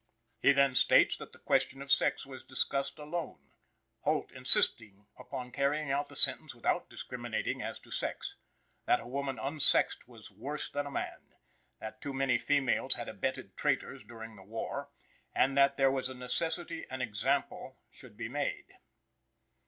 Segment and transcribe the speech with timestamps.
[0.39, 3.51] He then states that the question of sex was discussed alone;
[3.99, 8.35] Holt insisting upon carrying out the sentence without discriminating as to sex;
[8.87, 11.35] that a woman unsexed was worse than a man;
[11.79, 14.89] that too many females had abetted traitors during the war,
[15.35, 18.65] and that there was a necessity an example should be made.